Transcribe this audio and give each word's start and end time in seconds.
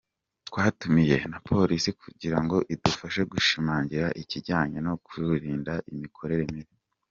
Twatumiye 0.49 1.17
na 1.31 1.37
Polisi 1.47 1.89
kugira 2.01 2.37
ngo 2.43 2.57
idufashe 2.73 3.21
gushimangira 3.31 4.07
ikijyanye 4.21 4.77
no 4.87 4.93
kwirinda 5.05 5.73
imikorere 5.93 6.43
mibi. 6.53 6.75